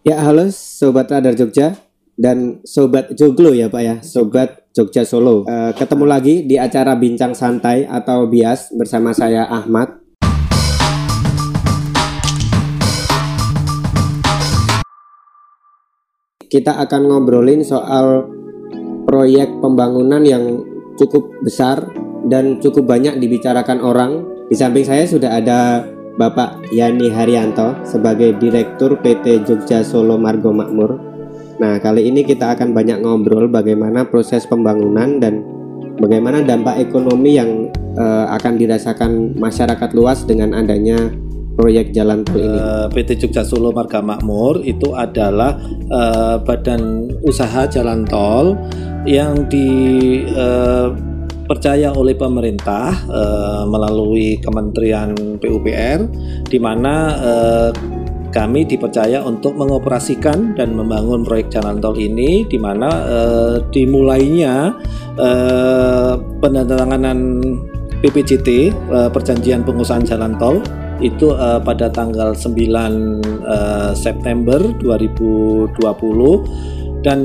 Ya, 0.00 0.16
halo 0.24 0.48
Sobat 0.48 1.12
Radar 1.12 1.36
Jogja 1.36 1.76
dan 2.16 2.64
Sobat 2.64 3.12
Joglo 3.12 3.52
ya 3.52 3.68
Pak 3.68 3.82
ya, 3.84 3.96
Sobat 4.00 4.72
Jogja 4.72 5.04
Solo. 5.04 5.44
Uh, 5.44 5.76
ketemu 5.76 6.08
lagi 6.08 6.34
di 6.48 6.56
acara 6.56 6.96
Bincang 6.96 7.36
Santai 7.36 7.84
atau 7.84 8.24
Bias 8.24 8.72
bersama 8.72 9.12
saya 9.12 9.44
Ahmad. 9.44 10.00
Kita 16.48 16.80
akan 16.80 17.02
ngobrolin 17.04 17.60
soal 17.60 18.24
proyek 19.04 19.52
pembangunan 19.60 20.24
yang 20.24 20.64
cukup 20.96 21.28
besar 21.44 21.92
dan 22.24 22.56
cukup 22.56 22.88
banyak 22.88 23.20
dibicarakan 23.20 23.84
orang. 23.84 24.24
Di 24.48 24.56
samping 24.56 24.88
saya 24.88 25.04
sudah 25.04 25.36
ada 25.36 25.84
Bapak 26.20 26.68
Yani 26.68 27.08
Haryanto 27.08 27.80
sebagai 27.88 28.36
Direktur 28.36 29.00
PT 29.00 29.48
Jogja 29.48 29.80
Solo 29.80 30.20
Margo 30.20 30.52
Makmur. 30.52 31.00
Nah, 31.56 31.80
kali 31.80 32.12
ini 32.12 32.20
kita 32.28 32.52
akan 32.52 32.76
banyak 32.76 33.00
ngobrol 33.00 33.48
bagaimana 33.48 34.04
proses 34.04 34.44
pembangunan 34.44 35.16
dan 35.16 35.40
bagaimana 35.96 36.44
dampak 36.44 36.76
ekonomi 36.76 37.40
yang 37.40 37.72
uh, 37.96 38.36
akan 38.36 38.60
dirasakan 38.60 39.32
masyarakat 39.40 39.96
luas 39.96 40.28
dengan 40.28 40.52
adanya 40.52 41.08
proyek 41.56 41.96
jalan 41.96 42.24
tol 42.24 42.36
ini. 42.40 42.56
Eh, 42.56 42.86
PT 42.92 43.08
Jogja 43.24 43.44
Solo 43.44 43.72
Marga 43.72 44.00
Makmur 44.00 44.64
itu 44.64 44.96
adalah 44.96 45.56
uh, 45.92 46.36
badan 46.40 47.12
usaha 47.24 47.68
jalan 47.68 48.04
tol 48.08 48.56
yang 49.04 49.48
di 49.48 49.68
uh, 50.36 50.92
dipercaya 51.50 51.90
oleh 51.90 52.14
pemerintah 52.14 52.94
uh, 53.10 53.66
melalui 53.66 54.38
Kementerian 54.38 55.10
PUPR 55.42 56.06
di 56.46 56.62
mana 56.62 56.94
uh, 57.18 57.70
kami 58.30 58.62
dipercaya 58.62 59.18
untuk 59.26 59.58
mengoperasikan 59.58 60.54
dan 60.54 60.78
membangun 60.78 61.26
proyek 61.26 61.50
jalan 61.50 61.82
tol 61.82 61.98
ini 61.98 62.46
di 62.46 62.54
mana 62.54 62.86
uh, 62.86 63.66
dimulainya 63.74 64.78
uh, 65.18 66.14
penandatanganan 66.38 67.42
PPJT 67.98 68.70
uh, 68.94 69.10
perjanjian 69.10 69.66
pengusahaan 69.66 70.06
jalan 70.06 70.38
tol 70.38 70.62
itu 71.02 71.34
uh, 71.34 71.58
pada 71.58 71.90
tanggal 71.90 72.30
9 72.30 72.46
uh, 73.42 73.90
September 73.98 74.62
2020 74.78 75.74
dan 77.00 77.18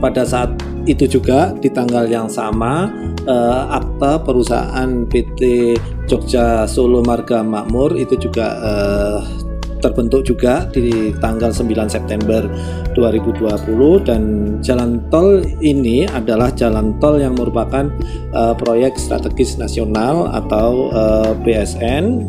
pada 0.00 0.24
saat 0.24 0.56
itu 0.88 1.04
juga 1.04 1.52
di 1.60 1.68
tanggal 1.68 2.08
yang 2.08 2.26
sama 2.26 2.88
uh, 3.28 3.76
akta 3.76 4.24
perusahaan 4.24 5.04
PT 5.04 5.76
Jogja 6.08 6.64
Solo 6.64 7.04
Marga 7.04 7.44
Makmur 7.44 8.00
itu 8.00 8.16
juga 8.16 8.56
uh, 8.58 9.20
terbentuk 9.80 10.28
juga 10.28 10.68
di 10.68 11.10
tanggal 11.18 11.50
9 11.50 11.88
September 11.88 12.44
2020 12.94 13.48
dan 14.04 14.22
jalan 14.60 15.00
tol 15.08 15.40
ini 15.64 16.04
adalah 16.04 16.52
jalan 16.52 16.96
tol 17.00 17.16
yang 17.16 17.32
merupakan 17.34 17.88
uh, 18.36 18.52
proyek 18.54 19.00
strategis 19.00 19.56
nasional 19.56 20.28
atau 20.36 20.92
uh, 20.92 21.32
BSN 21.42 22.28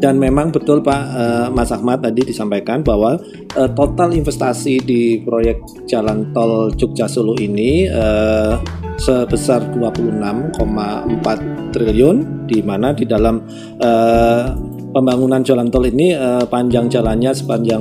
dan 0.00 0.16
memang 0.16 0.48
betul 0.48 0.80
Pak 0.80 1.02
uh, 1.12 1.48
Mas 1.52 1.68
Ahmad 1.68 2.00
tadi 2.00 2.24
disampaikan 2.24 2.80
bahwa 2.80 3.20
uh, 3.54 3.70
total 3.76 4.16
investasi 4.16 4.80
di 4.80 5.20
proyek 5.20 5.60
jalan 5.84 6.32
tol 6.32 6.72
Jogja 6.72 7.04
Solo 7.04 7.36
ini 7.36 7.84
uh, 7.84 8.56
sebesar 8.96 9.76
26,4 9.76 11.72
triliun 11.72 12.48
di 12.48 12.64
mana 12.64 12.92
di 12.96 13.04
dalam 13.08 13.40
pembangunan 14.92 15.40
jalan 15.40 15.72
tol 15.72 15.88
ini 15.88 16.12
panjang 16.52 16.92
jalannya 16.92 17.32
sepanjang 17.32 17.80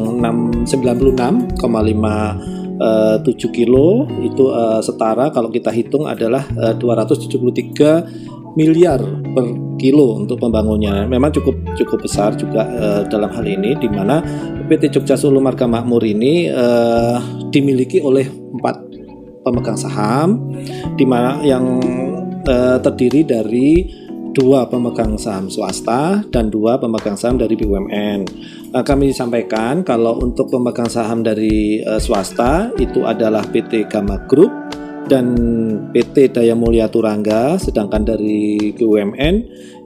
96,5 0.64 1.60
uh, 1.60 3.18
7 3.20 3.28
kilo. 3.52 4.08
Itu 4.24 4.56
setara 4.80 5.28
kalau 5.36 5.52
kita 5.52 5.76
hitung 5.76 6.08
adalah 6.08 6.48
uh, 6.56 6.72
273 6.72 8.49
miliar 8.60 9.00
per 9.32 9.48
kilo 9.80 10.20
untuk 10.20 10.44
pembangunnya. 10.44 11.08
Memang 11.08 11.32
cukup 11.32 11.56
cukup 11.80 12.04
besar 12.04 12.36
juga 12.36 12.68
uh, 12.68 13.02
dalam 13.08 13.32
hal 13.32 13.48
ini 13.48 13.80
di 13.80 13.88
mana 13.88 14.20
PT 14.68 15.00
Jogja 15.00 15.16
Solo 15.16 15.40
Marga 15.40 15.64
Makmur 15.64 16.04
ini 16.04 16.52
uh, 16.52 17.24
dimiliki 17.48 18.04
oleh 18.04 18.28
empat 18.28 18.76
pemegang 19.48 19.80
saham 19.80 20.52
di 21.00 21.08
mana 21.08 21.40
yang 21.40 21.80
uh, 22.44 22.78
terdiri 22.84 23.24
dari 23.24 23.88
dua 24.36 24.70
pemegang 24.70 25.18
saham 25.18 25.50
swasta 25.50 26.22
dan 26.30 26.54
dua 26.54 26.78
pemegang 26.78 27.18
saham 27.18 27.40
dari 27.40 27.58
BUMN. 27.58 28.20
Nah, 28.70 28.84
kami 28.86 29.10
sampaikan 29.10 29.82
kalau 29.82 30.22
untuk 30.22 30.54
pemegang 30.54 30.92
saham 30.92 31.26
dari 31.26 31.82
uh, 31.82 31.98
swasta 31.98 32.70
itu 32.78 33.08
adalah 33.08 33.42
PT 33.48 33.90
Gamma 33.90 34.22
Group 34.30 34.69
dan 35.08 35.26
PT 35.94 36.36
Daya 36.36 36.58
Mulia 36.58 36.92
Turangga, 36.92 37.56
sedangkan 37.56 38.04
dari 38.04 38.74
BUMN 38.76 39.36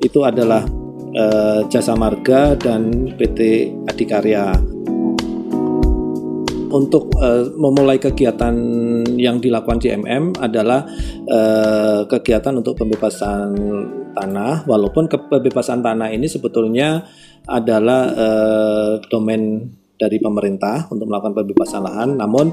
itu 0.01 0.19
adalah 0.25 0.65
uh, 1.13 1.61
Jasa 1.69 1.93
Marga 1.93 2.57
dan 2.57 3.13
PT 3.13 3.69
Adikarya. 3.87 4.55
Untuk 6.73 7.13
uh, 7.21 7.53
memulai 7.53 8.01
kegiatan 8.01 8.55
yang 9.13 9.37
dilakukan 9.37 9.77
JMM 9.77 10.41
adalah 10.41 10.81
uh, 11.29 12.01
kegiatan 12.09 12.49
untuk 12.57 12.81
pembebasan 12.81 13.53
tanah, 14.17 14.65
walaupun 14.65 15.05
kebebasan 15.05 15.85
tanah 15.85 16.09
ini 16.09 16.25
sebetulnya 16.25 17.05
adalah 17.45 18.09
uh, 18.09 18.91
domain 19.05 19.69
dari 19.97 20.17
pemerintah 20.17 20.89
untuk 20.89 21.07
melakukan 21.07 21.37
pembebasan 21.37 21.81
lahan. 21.85 22.09
Namun 22.17 22.45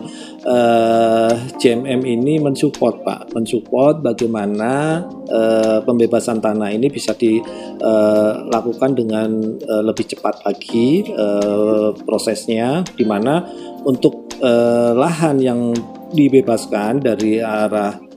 eh, 0.45 1.33
JMM 1.57 2.01
ini 2.05 2.39
mensupport 2.39 3.03
Pak, 3.03 3.21
mensupport 3.35 4.01
bagaimana 4.05 5.03
eh, 5.27 5.79
pembebasan 5.83 6.39
tanah 6.39 6.71
ini 6.71 6.93
bisa 6.93 7.17
dilakukan 7.17 8.91
eh, 8.93 8.97
dengan 8.97 9.31
eh, 9.57 9.83
lebih 9.85 10.05
cepat 10.17 10.45
lagi 10.45 11.05
eh, 11.09 11.89
prosesnya, 12.05 12.85
di 12.95 13.05
mana 13.09 13.43
untuk 13.83 14.31
eh, 14.39 14.93
lahan 14.93 15.41
yang 15.41 15.73
dibebaskan 16.11 17.01
dari 17.07 17.39
arah 17.39 18.11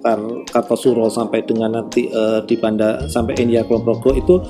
Kartosuro 0.51 1.07
sampai 1.07 1.47
dengan 1.47 1.79
nanti 1.79 2.11
uh, 2.11 2.43
di 2.43 2.59
Banda 2.59 3.07
sampai 3.07 3.39
India 3.39 3.63
Progo 3.63 4.11
itu 4.11 4.43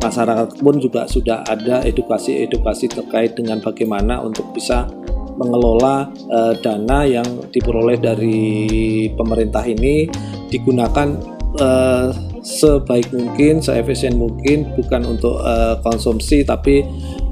Masyarakat 0.00 0.64
pun 0.64 0.80
juga 0.80 1.04
sudah 1.04 1.44
ada 1.44 1.84
edukasi-edukasi 1.84 2.88
terkait 2.88 3.36
dengan 3.36 3.60
bagaimana 3.60 4.24
untuk 4.24 4.48
bisa 4.56 4.88
mengelola 5.36 6.08
uh, 6.32 6.56
dana 6.60 7.04
yang 7.04 7.24
diperoleh 7.52 8.00
dari 8.00 9.08
pemerintah 9.12 9.64
ini 9.64 10.08
digunakan 10.48 11.16
uh, 11.60 12.12
sebaik 12.40 13.12
mungkin, 13.12 13.60
seefisien 13.60 14.16
mungkin, 14.16 14.72
bukan 14.76 15.04
untuk 15.04 15.40
uh, 15.40 15.76
konsumsi 15.84 16.44
tapi 16.48 16.80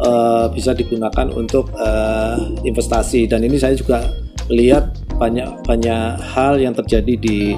uh, 0.04 0.52
bisa 0.52 0.76
digunakan 0.76 1.28
untuk 1.32 1.72
uh, 1.76 2.36
investasi. 2.64 3.28
Dan 3.28 3.48
ini 3.48 3.56
saya 3.56 3.76
juga 3.76 4.08
lihat 4.52 4.92
banyak 5.16 5.64
banyak 5.68 6.20
hal 6.20 6.56
yang 6.56 6.72
terjadi 6.72 7.14
di 7.20 7.52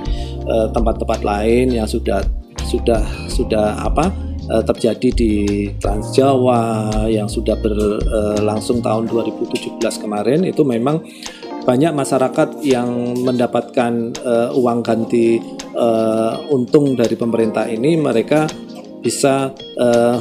tempat-tempat 0.75 1.23
uh, 1.23 1.27
lain 1.27 1.71
yang 1.71 1.87
sudah 1.87 2.23
sudah 2.67 3.03
sudah 3.31 3.79
apa 3.87 4.30
uh, 4.49 4.65
terjadi 4.65 5.09
di 5.13 5.33
Trans 5.77 6.15
Jawa 6.17 6.89
yang 7.11 7.29
sudah 7.29 7.59
berlangsung 7.61 8.81
tahun 8.81 9.11
2017 9.11 9.77
kemarin 10.01 10.47
itu 10.49 10.65
memang 10.65 11.05
banyak 11.61 11.93
masyarakat 11.93 12.65
yang 12.65 12.89
mendapatkan 13.21 14.17
uh, 14.25 14.49
uang 14.57 14.81
ganti 14.81 15.39
uh, 15.77 16.41
untung 16.49 16.97
dari 16.97 17.15
pemerintah 17.15 17.69
ini. 17.69 18.01
Mereka 18.01 18.49
bisa 19.05 19.53
uh, 19.77 20.17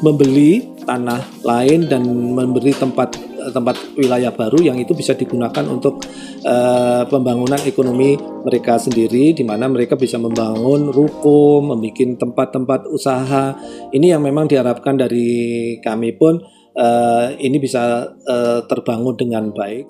membeli 0.00 0.76
tanah 0.86 1.42
lain 1.42 1.90
dan 1.90 2.06
memberi 2.06 2.70
tempat 2.70 3.25
tempat 3.52 3.76
wilayah 3.94 4.32
baru 4.34 4.58
yang 4.62 4.76
itu 4.80 4.96
bisa 4.96 5.14
digunakan 5.14 5.64
untuk 5.68 6.02
uh, 6.42 7.04
pembangunan 7.06 7.60
ekonomi 7.62 8.16
mereka 8.46 8.80
sendiri 8.80 9.36
di 9.36 9.44
mana 9.44 9.68
mereka 9.70 9.94
bisa 9.94 10.16
membangun 10.16 10.90
ruko, 10.90 11.60
membuat 11.62 12.18
tempat-tempat 12.18 12.80
usaha. 12.90 13.54
Ini 13.92 14.16
yang 14.16 14.22
memang 14.24 14.50
diharapkan 14.50 14.96
dari 14.96 15.76
kami 15.84 16.16
pun 16.16 16.40
uh, 16.76 17.26
ini 17.36 17.56
bisa 17.60 18.12
uh, 18.12 18.60
terbangun 18.68 19.16
dengan 19.16 19.50
baik. 19.50 19.86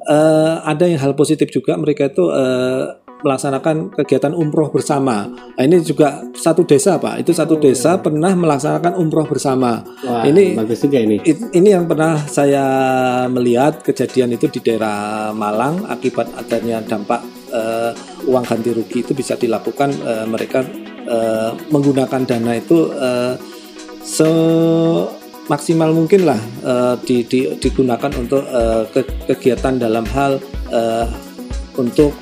Uh, 0.00 0.64
ada 0.64 0.88
yang 0.88 0.96
hal 0.96 1.12
positif 1.12 1.52
juga 1.52 1.76
mereka 1.76 2.08
itu 2.08 2.24
uh, 2.32 2.99
melaksanakan 3.22 3.92
kegiatan 3.94 4.32
umroh 4.32 4.72
bersama. 4.72 5.28
Nah, 5.28 5.62
ini 5.62 5.80
juga 5.84 6.24
satu 6.32 6.64
desa, 6.64 6.96
Pak. 6.96 7.20
Itu 7.24 7.32
satu 7.36 7.60
desa 7.60 8.00
pernah 8.00 8.32
melaksanakan 8.32 8.96
umroh 8.96 9.28
bersama. 9.28 9.84
Wah, 10.04 10.24
ini 10.24 10.56
bagus 10.56 10.80
juga 10.82 11.00
ini. 11.00 11.20
Ini 11.28 11.68
yang 11.68 11.84
pernah 11.86 12.20
saya 12.26 12.64
melihat 13.28 13.84
kejadian 13.84 14.36
itu 14.36 14.48
di 14.48 14.60
daerah 14.64 15.30
Malang 15.36 15.86
akibat 15.88 16.32
adanya 16.36 16.80
dampak 16.84 17.20
uh, 17.52 17.92
uang 18.26 18.44
ganti 18.46 18.70
rugi 18.72 19.04
itu 19.04 19.12
bisa 19.12 19.36
dilakukan 19.36 19.90
uh, 20.02 20.26
mereka 20.26 20.64
uh, 21.06 21.52
menggunakan 21.70 22.22
dana 22.26 22.52
itu 22.56 22.90
uh, 22.94 23.34
se 24.00 24.28
maksimal 25.50 25.90
mungkin 25.90 26.30
lah 26.30 26.38
uh, 26.62 26.94
di, 27.02 27.26
di, 27.26 27.50
digunakan 27.58 28.10
untuk 28.14 28.46
uh, 28.46 28.86
ke, 28.94 29.02
kegiatan 29.26 29.82
dalam 29.82 30.06
hal 30.14 30.38
uh, 30.70 31.06
untuk 31.74 32.14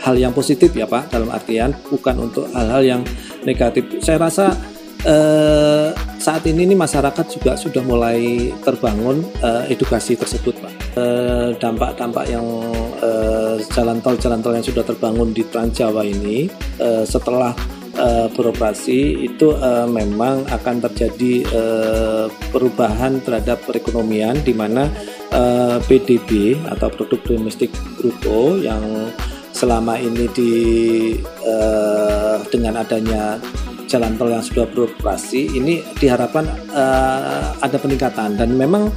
hal 0.00 0.14
yang 0.16 0.32
positif 0.32 0.72
ya 0.72 0.88
Pak 0.88 1.12
dalam 1.12 1.28
artian 1.28 1.76
bukan 1.88 2.16
untuk 2.30 2.48
hal-hal 2.52 2.82
yang 2.82 3.02
negatif. 3.44 4.00
Saya 4.00 4.16
rasa 4.20 4.56
eh, 5.04 5.92
saat 6.20 6.42
ini 6.48 6.68
nih 6.68 6.78
masyarakat 6.78 7.26
juga 7.28 7.56
sudah 7.56 7.84
mulai 7.84 8.50
terbangun 8.64 9.24
eh, 9.44 9.72
edukasi 9.72 10.16
tersebut 10.16 10.56
Pak. 10.60 10.72
Eh, 10.96 11.48
dampak-dampak 11.60 12.24
yang 12.28 12.46
eh, 13.00 13.56
jalan 13.70 14.00
tol 14.00 14.16
jalan 14.16 14.40
tol 14.40 14.56
yang 14.56 14.64
sudah 14.64 14.84
terbangun 14.84 15.36
di 15.36 15.44
Trans 15.46 15.76
Jawa 15.76 16.02
ini 16.04 16.48
eh, 16.80 17.04
setelah 17.04 17.52
uh, 18.00 18.26
beroperasi 18.32 19.28
itu 19.28 19.56
uh, 19.56 19.88
memang 19.88 20.48
akan 20.48 20.76
terjadi 20.88 21.44
uh, 21.52 22.26
perubahan 22.52 23.20
terhadap 23.24 23.60
perekonomian 23.68 24.40
di 24.40 24.56
mana 24.56 24.88
uh, 25.34 25.76
PDB 25.84 26.60
atau 26.68 26.88
produk 26.92 27.20
domestik 27.24 27.72
bruto 27.98 28.60
yang 28.60 28.82
selama 29.60 30.00
ini 30.00 30.24
di 30.32 30.52
uh, 31.44 32.40
dengan 32.48 32.80
adanya 32.80 33.36
jalan 33.84 34.16
tol 34.16 34.32
yang 34.32 34.40
sudah 34.40 34.64
beroperasi 34.72 35.52
ini 35.52 35.84
diharapkan 36.00 36.48
uh, 36.72 37.52
ada 37.60 37.76
peningkatan 37.76 38.40
dan 38.40 38.56
memang 38.56 38.88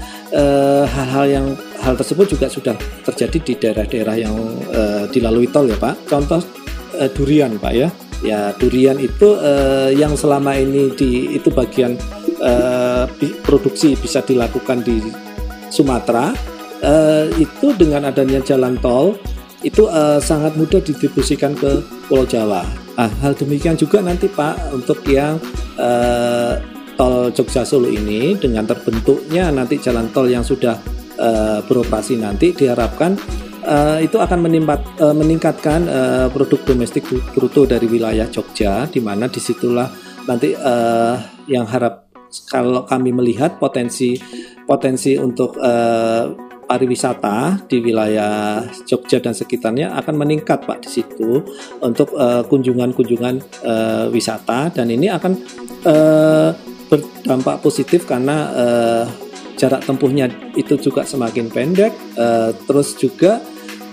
hal-hal 0.87 1.25
uh, 1.27 1.29
yang 1.29 1.45
hal 1.83 1.99
tersebut 1.99 2.31
juga 2.31 2.47
sudah 2.47 2.77
terjadi 3.03 3.37
di 3.43 3.53
daerah-daerah 3.59 4.15
yang 4.15 4.35
uh, 4.71 5.03
dilalui 5.11 5.51
tol 5.51 5.67
ya 5.67 5.75
Pak. 5.75 6.07
Contoh 6.07 6.39
durian 7.17 7.59
Pak 7.59 7.73
ya. 7.75 7.89
Ya 8.23 8.55
durian 8.55 8.95
itu 9.03 9.35
yang 9.97 10.15
selama 10.15 10.55
ini 10.55 10.95
di 10.95 11.35
itu 11.35 11.51
bagian 11.51 11.99
produksi 13.43 13.99
bisa 13.99 14.23
dilakukan 14.23 14.79
di 14.79 15.11
Sumatera 15.67 16.31
itu 17.35 17.75
dengan 17.75 18.07
adanya 18.07 18.39
jalan 18.39 18.79
tol 18.79 19.19
itu 19.63 19.87
uh, 19.87 20.19
sangat 20.19 20.59
mudah 20.59 20.83
didistribusikan 20.83 21.55
ke 21.55 21.81
Pulau 22.11 22.27
Jawa. 22.27 22.67
Nah, 22.99 23.09
hal 23.23 23.33
demikian 23.33 23.79
juga 23.79 24.03
nanti 24.03 24.29
Pak 24.29 24.75
untuk 24.75 25.01
yang 25.09 25.39
uh, 25.79 26.59
tol 26.93 27.33
Jogja 27.33 27.65
Solo 27.65 27.89
ini 27.89 28.37
dengan 28.37 28.69
terbentuknya 28.69 29.49
nanti 29.49 29.81
jalan 29.81 30.11
tol 30.13 30.29
yang 30.29 30.45
sudah 30.45 30.77
uh, 31.17 31.59
beroperasi 31.65 32.21
nanti 32.21 32.53
diharapkan 32.53 33.17
uh, 33.65 33.97
itu 33.97 34.19
akan 34.19 34.45
menimpat, 34.45 34.79
uh, 35.01 35.15
meningkatkan 35.15 35.87
uh, 35.87 36.27
produk 36.29 36.61
domestik 36.67 37.07
bruto 37.33 37.65
dari 37.65 37.87
wilayah 37.87 38.27
Jogja, 38.29 38.85
di 38.91 38.99
mana 38.99 39.25
di 39.31 39.39
situlah 39.39 39.89
nanti 40.27 40.53
uh, 40.53 41.15
yang 41.49 41.67
harap 41.67 42.07
kalau 42.49 42.85
kami 42.89 43.13
melihat 43.13 43.61
potensi 43.61 44.17
potensi 44.65 45.13
untuk 45.19 45.59
uh, 45.59 46.42
pariwisata 46.65 47.67
di 47.67 47.83
wilayah 47.83 48.63
Jogja 48.87 49.19
dan 49.21 49.35
sekitarnya 49.35 49.93
akan 49.99 50.15
meningkat 50.19 50.63
Pak 50.63 50.87
di 50.87 50.89
situ 50.89 51.43
untuk 51.83 52.15
eh, 52.15 52.43
kunjungan-kunjungan 52.47 53.35
uh, 53.65 54.05
wisata. 54.09 54.71
Dan 54.73 54.89
ini 54.91 55.11
akan 55.11 55.31
uh, 55.85 56.49
berdampak 56.87 57.61
positif 57.63 58.05
karena 58.05 58.37
uh, 58.53 59.05
jarak 59.57 59.85
tempuhnya 59.85 60.29
itu 60.57 60.77
juga 60.77 61.05
semakin 61.05 61.49
pendek 61.49 61.93
uh, 62.17 62.51
terus 62.65 62.97
juga 62.97 63.39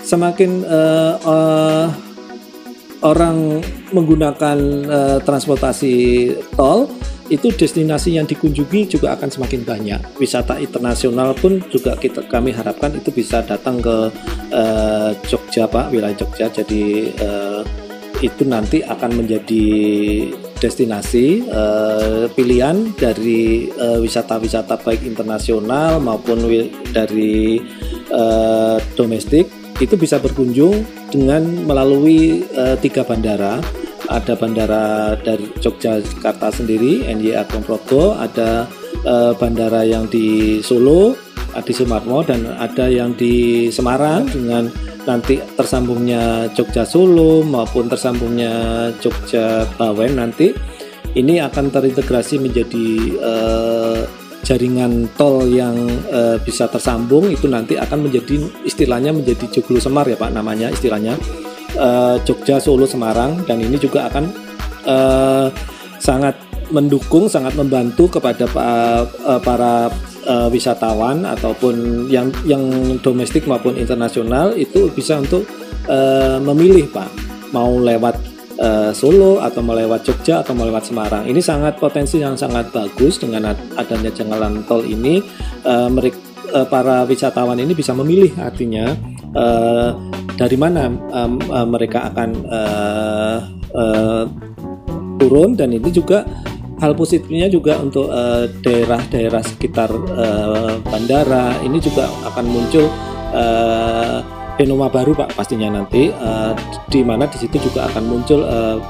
semakin 0.01 0.65
uh, 0.65 1.15
uh, 1.21 1.87
orang 3.01 3.61
menggunakan 3.93 4.59
uh, 4.89 5.19
transportasi 5.25 5.95
tol 6.57 6.89
itu 7.31 7.55
destinasi 7.55 8.19
yang 8.19 8.27
dikunjungi 8.27 8.99
juga 8.99 9.15
akan 9.15 9.31
semakin 9.31 9.63
banyak. 9.63 10.01
Wisata 10.19 10.59
internasional 10.59 11.33
pun 11.39 11.63
juga 11.71 11.95
kita 11.95 12.27
kami 12.27 12.51
harapkan 12.51 12.91
itu 12.99 13.15
bisa 13.15 13.41
datang 13.47 13.79
ke 13.79 14.11
uh, 14.51 15.11
Jogja 15.31 15.71
Pak, 15.71 15.95
wilayah 15.95 16.19
Jogja. 16.19 16.51
Jadi 16.51 17.15
uh, 17.23 17.63
itu 18.21 18.43
nanti 18.45 18.83
akan 18.85 19.25
menjadi 19.25 19.65
destinasi 20.61 21.49
uh, 21.49 22.29
pilihan 22.37 22.93
dari 23.01 23.73
wisata-wisata 23.79 24.77
uh, 24.77 24.83
baik 24.85 25.09
internasional 25.09 25.97
maupun 26.05 26.45
dari 26.93 27.65
uh, 28.13 28.77
domestik 28.93 29.49
itu 29.81 29.97
bisa 29.97 30.21
berkunjung 30.21 30.85
dengan 31.09 31.65
melalui 31.65 32.45
uh, 32.53 32.77
tiga 32.77 33.01
bandara 33.09 33.57
ada 34.09 34.33
bandara 34.39 35.13
dari 35.21 35.51
Yogyakarta 35.61 36.49
sendiri 36.55 37.05
NYA 37.11 37.45
Progo, 37.47 38.17
ada 38.17 38.65
uh, 39.05 39.33
bandara 39.37 39.85
yang 39.85 40.09
di 40.09 40.59
Solo, 40.65 41.19
di 41.53 41.73
Sumarmo. 41.75 42.25
Dan 42.25 42.49
ada 42.57 42.89
yang 42.89 43.13
di 43.19 43.69
Semarang 43.69 44.25
dengan 44.31 44.71
nanti 45.05 45.41
tersambungnya 45.59 46.49
Jogja 46.55 46.87
Solo 46.87 47.43
maupun 47.45 47.91
tersambungnya 47.91 48.89
Jogja 49.03 49.67
Bawen 49.77 50.17
nanti. 50.17 50.53
Ini 51.11 51.43
akan 51.43 51.75
terintegrasi 51.75 52.39
menjadi 52.39 52.87
uh, 53.19 54.01
jaringan 54.47 55.11
tol 55.19 55.43
yang 55.51 55.75
uh, 56.15 56.39
bisa 56.39 56.71
tersambung. 56.71 57.27
Itu 57.35 57.51
nanti 57.51 57.75
akan 57.75 58.07
menjadi 58.07 58.39
istilahnya 58.63 59.11
menjadi 59.11 59.51
Joglo 59.51 59.83
Semar 59.83 60.07
ya 60.07 60.15
Pak 60.15 60.31
namanya 60.31 60.71
istilahnya 60.71 61.19
uh, 61.77 62.17
Jogja, 62.25 62.59
Solo, 62.59 62.89
Semarang 62.89 63.45
dan 63.45 63.61
ini 63.61 63.77
juga 63.77 64.09
akan 64.09 64.25
uh, 64.87 65.47
sangat 66.01 66.35
mendukung, 66.71 67.27
sangat 67.27 67.55
membantu 67.59 68.19
kepada 68.19 68.47
uh, 68.55 69.41
para 69.43 69.91
uh, 70.27 70.49
wisatawan 70.49 71.27
ataupun 71.27 72.07
yang 72.07 72.31
yang 72.47 72.63
domestik 73.03 73.45
maupun 73.45 73.75
internasional 73.77 74.55
itu 74.55 74.89
bisa 74.95 75.19
untuk 75.19 75.45
uh, 75.91 76.39
memilih 76.41 76.87
Pak 76.89 77.11
mau 77.51 77.75
lewat 77.83 78.15
uh, 78.63 78.95
Solo 78.95 79.43
atau 79.43 79.61
melewat 79.61 80.07
Jogja 80.07 80.47
atau 80.47 80.55
melewat 80.55 80.87
Semarang. 80.87 81.27
Ini 81.27 81.43
sangat 81.43 81.83
potensi 81.83 82.23
yang 82.23 82.39
sangat 82.39 82.71
bagus 82.71 83.19
dengan 83.19 83.51
adanya 83.75 84.11
jalan 84.15 84.63
tol 84.65 84.87
ini 84.87 85.19
uh, 85.67 85.91
mereka 85.91 86.31
para 86.67 87.07
wisatawan 87.07 87.63
ini 87.63 87.79
bisa 87.79 87.95
memilih 87.95 88.35
artinya 88.43 88.91
uh, 89.39 89.95
dari 90.41 90.57
mana 90.57 90.89
um, 90.89 91.37
uh, 91.53 91.69
mereka 91.69 92.09
akan 92.09 92.31
uh, 92.49 93.39
uh, 93.77 94.25
turun 95.21 95.53
dan 95.53 95.77
itu 95.77 96.01
juga 96.01 96.25
hal 96.81 96.97
positifnya 96.97 97.53
juga 97.53 97.77
untuk 97.77 98.09
daerah-daerah 98.65 99.45
uh, 99.45 99.49
sekitar 99.53 99.93
uh, 99.93 100.81
bandara. 100.89 101.61
Ini 101.61 101.77
juga 101.77 102.09
akan 102.33 102.45
muncul 102.49 102.89
uh, 103.37 104.25
baru 104.89 105.13
pak 105.13 105.37
pastinya 105.37 105.77
nanti. 105.77 106.09
Uh, 106.09 106.57
di 106.89 107.05
mana 107.05 107.29
di 107.29 107.37
situ 107.37 107.61
juga 107.61 107.85
akan 107.93 108.09
muncul 108.09 108.41
uh, 108.49 108.81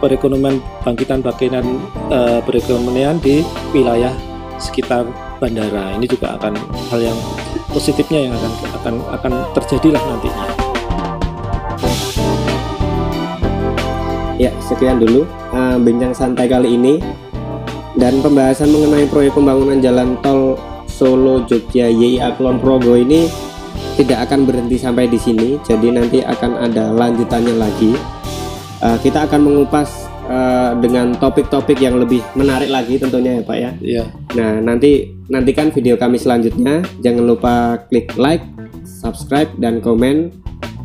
perekonomian 0.00 0.64
bangkitan 0.80 1.20
bangkitan 1.20 1.76
uh, 2.08 2.40
perekonomian 2.40 3.20
di 3.20 3.44
wilayah 3.76 4.16
sekitar 4.56 5.04
bandara. 5.36 5.92
Ini 6.00 6.08
juga 6.08 6.40
akan 6.40 6.56
hal 6.88 7.00
yang 7.04 7.18
positifnya 7.68 8.32
yang 8.32 8.34
akan 8.40 8.52
akan 8.80 8.94
akan 9.12 9.32
terjadilah 9.52 10.00
nantinya. 10.00 10.65
Ya, 14.36 14.52
sekian 14.60 15.00
dulu 15.00 15.24
uh, 15.56 15.80
bincang 15.80 16.12
santai 16.12 16.44
kali 16.44 16.76
ini 16.76 17.00
dan 17.96 18.20
pembahasan 18.20 18.68
mengenai 18.68 19.08
proyek 19.08 19.32
pembangunan 19.32 19.80
jalan 19.80 20.20
tol 20.20 20.60
Solo 20.84 21.44
Jogja 21.48 21.88
YIA 21.88 22.36
Kulon 22.36 22.60
Progo 22.60 22.96
ini 22.96 23.28
tidak 23.96 24.28
akan 24.28 24.44
berhenti 24.44 24.76
sampai 24.76 25.08
di 25.08 25.16
sini, 25.16 25.56
jadi 25.64 25.88
nanti 25.88 26.20
akan 26.20 26.68
ada 26.68 26.92
lanjutannya 26.92 27.56
lagi. 27.56 27.96
Uh, 28.84 29.00
kita 29.00 29.24
akan 29.24 29.40
mengupas 29.40 29.88
uh, 30.28 30.76
dengan 30.84 31.16
topik-topik 31.16 31.80
yang 31.80 31.96
lebih 31.96 32.20
menarik 32.36 32.68
lagi 32.68 33.00
tentunya 33.00 33.40
ya 33.40 33.42
Pak 33.42 33.56
ya. 33.56 33.70
Iya. 33.80 34.04
Nah 34.36 34.60
nanti 34.60 35.16
nantikan 35.32 35.72
video 35.72 35.96
kami 35.96 36.20
selanjutnya. 36.20 36.84
Jangan 37.00 37.24
lupa 37.24 37.80
klik 37.88 38.12
like, 38.20 38.44
subscribe 38.84 39.48
dan 39.56 39.80
komen 39.80 40.28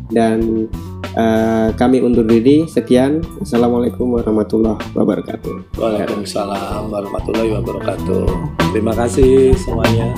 dan 0.08 0.68
uh, 1.16 1.68
kami 1.74 2.04
undur 2.04 2.24
diri. 2.26 2.68
Sekian. 2.68 3.24
Assalamualaikum 3.40 4.12
warahmatullahi 4.12 4.80
wabarakatuh. 4.92 5.76
Waalaikumsalam 5.80 6.88
warahmatullahi 6.92 7.50
wabarakatuh. 7.56 8.24
Terima 8.72 8.92
kasih 8.92 9.56
semuanya. 9.56 10.12